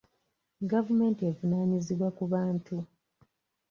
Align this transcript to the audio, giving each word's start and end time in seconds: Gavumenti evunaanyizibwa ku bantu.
Gavumenti 0.71 1.21
evunaanyizibwa 1.29 2.09
ku 2.17 2.23
bantu. 2.33 2.75